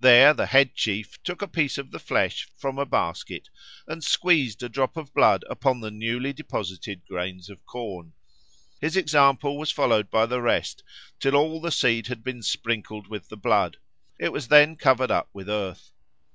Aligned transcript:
There 0.00 0.34
the 0.34 0.44
head 0.44 0.74
chief 0.74 1.22
took 1.22 1.40
a 1.40 1.48
piece 1.48 1.78
of 1.78 1.92
the 1.92 1.98
flesh 1.98 2.46
from 2.58 2.78
a 2.78 2.84
basket 2.84 3.48
and 3.88 4.04
squeezed 4.04 4.62
a 4.62 4.68
drop 4.68 4.98
of 4.98 5.14
blood 5.14 5.44
upon 5.48 5.80
the 5.80 5.90
newly 5.90 6.34
deposited 6.34 7.06
grains 7.06 7.48
of 7.48 7.64
corn. 7.64 8.12
His 8.82 8.98
example 8.98 9.56
was 9.56 9.70
followed 9.72 10.10
by 10.10 10.26
the 10.26 10.42
rest, 10.42 10.82
till 11.18 11.34
all 11.36 11.58
the 11.58 11.72
seed 11.72 12.08
had 12.08 12.22
been 12.22 12.42
sprinkled 12.42 13.08
with 13.08 13.30
the 13.30 13.38
blood; 13.38 13.78
it 14.18 14.30
was 14.30 14.48
then 14.48 14.76
covered 14.76 15.10
up 15.10 15.30
with 15.32 15.48
earth. 15.48 15.90